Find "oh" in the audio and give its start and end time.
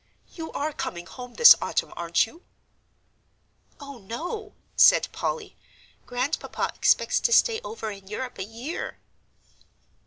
3.79-3.99